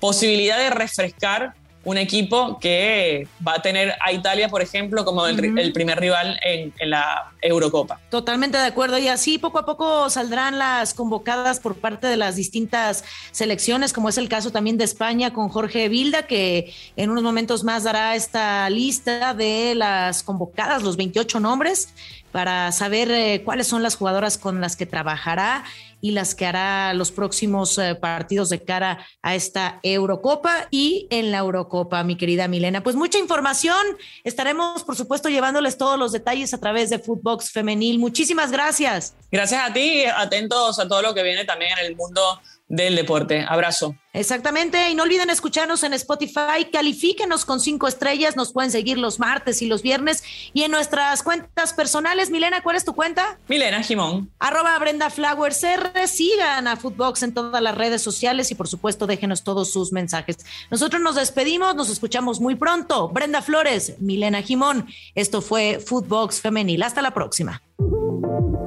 posibilidad 0.00 0.58
de 0.58 0.70
refrescar 0.70 1.54
un 1.86 1.98
equipo 1.98 2.58
que 2.58 3.28
va 3.46 3.54
a 3.54 3.62
tener 3.62 3.94
a 4.04 4.10
Italia, 4.10 4.48
por 4.48 4.60
ejemplo, 4.60 5.04
como 5.04 5.24
el, 5.24 5.36
primer 5.72 6.00
rival 6.00 6.36
en, 6.44 6.72
la 6.80 7.30
Eurocopa. 7.40 8.00
Totalmente 8.10 8.58
de 8.58 8.64
acuerdo. 8.64 8.98
Y 8.98 9.06
así 9.06 9.38
poco 9.38 9.60
a 9.60 9.64
poco 9.64 10.10
saldrán 10.10 10.58
las 10.58 10.94
convocadas 10.94 11.60
por 11.60 11.76
parte 11.76 12.08
de 12.08 12.16
las 12.16 12.34
distintas 12.34 13.04
selecciones, 13.30 13.92
como 13.92 14.08
es 14.08 14.18
el 14.18 14.28
caso 14.28 14.50
también 14.50 14.78
de 14.78 14.84
España 14.84 15.32
con 15.32 15.48
Jorge 15.48 15.88
Vilda, 15.88 16.24
que 16.24 16.74
en 16.96 17.10
unos 17.10 17.22
momentos 17.22 17.62
más 17.62 17.84
dará 17.84 18.16
esta 18.16 18.68
lista 18.68 19.32
de 19.32 19.76
las 19.76 20.24
convocadas, 20.24 20.82
los 20.82 20.96
28 20.96 21.38
nombres 21.38 21.94
para 22.32 22.70
saber 22.72 23.10
eh, 23.10 23.42
cuáles 23.44 23.66
son 23.66 23.82
las 23.82 23.94
jugadoras 23.94 24.36
con 24.36 24.60
las 24.60 24.76
que 24.76 24.84
trabajará 24.84 25.64
y 26.00 26.12
las 26.12 26.34
que 26.34 26.46
hará 26.46 26.92
los 26.94 27.10
próximos 27.10 27.78
eh, 27.78 27.94
partidos 27.94 28.48
de 28.48 28.62
cara 28.62 29.06
a 29.22 29.34
esta 29.34 29.80
Eurocopa 29.82 30.68
y 30.70 31.06
en 31.10 31.30
la 31.30 31.38
Eurocopa, 31.38 32.02
mi 32.04 32.16
querida 32.16 32.48
Milena. 32.48 32.82
Pues 32.82 32.96
mucha 32.96 33.18
información. 33.18 33.84
Estaremos, 34.24 34.84
por 34.84 34.96
supuesto, 34.96 35.28
llevándoles 35.28 35.78
todos 35.78 35.98
los 35.98 36.12
detalles 36.12 36.52
a 36.54 36.58
través 36.58 36.90
de 36.90 36.98
Footbox 36.98 37.50
Femenil. 37.50 37.98
Muchísimas 37.98 38.50
gracias. 38.50 39.14
Gracias 39.30 39.62
a 39.68 39.72
ti, 39.72 40.04
atentos 40.04 40.78
a 40.78 40.88
todo 40.88 41.02
lo 41.02 41.14
que 41.14 41.22
viene 41.22 41.44
también 41.44 41.72
en 41.78 41.86
el 41.86 41.96
mundo 41.96 42.40
del 42.68 42.96
deporte. 42.96 43.44
Abrazo. 43.48 43.94
Exactamente, 44.12 44.90
y 44.90 44.94
no 44.94 45.02
olviden 45.02 45.28
escucharnos 45.28 45.82
en 45.82 45.92
Spotify, 45.92 46.70
califíquenos 46.72 47.44
con 47.44 47.60
cinco 47.60 47.86
estrellas, 47.86 48.34
nos 48.34 48.50
pueden 48.52 48.70
seguir 48.70 48.96
los 48.96 49.18
martes 49.18 49.60
y 49.60 49.66
los 49.66 49.82
viernes 49.82 50.24
y 50.54 50.62
en 50.62 50.70
nuestras 50.70 51.22
cuentas 51.22 51.74
personales. 51.74 52.30
Milena, 52.30 52.62
¿cuál 52.62 52.76
es 52.76 52.84
tu 52.86 52.94
cuenta? 52.94 53.38
Milena 53.46 53.82
Jimón. 53.82 54.30
Arroba 54.38 54.78
Brenda 54.78 55.10
Flowers 55.10 55.62
R, 55.62 56.08
sigan 56.08 56.66
a 56.66 56.76
Footbox 56.76 57.24
en 57.24 57.34
todas 57.34 57.62
las 57.62 57.74
redes 57.74 58.00
sociales 58.00 58.50
y 58.50 58.54
por 58.54 58.68
supuesto 58.68 59.06
déjenos 59.06 59.44
todos 59.44 59.70
sus 59.70 59.92
mensajes. 59.92 60.38
Nosotros 60.70 61.02
nos 61.02 61.16
despedimos, 61.16 61.74
nos 61.74 61.90
escuchamos 61.90 62.40
muy 62.40 62.54
pronto. 62.54 63.10
Brenda 63.10 63.42
Flores, 63.42 63.96
Milena 63.98 64.40
Jimón, 64.40 64.88
esto 65.14 65.42
fue 65.42 65.78
Footbox 65.78 66.40
Femenil, 66.40 66.82
hasta 66.82 67.02
la 67.02 67.12
próxima. 67.12 67.62